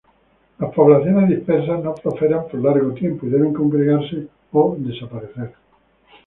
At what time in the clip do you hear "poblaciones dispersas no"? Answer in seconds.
0.73-1.93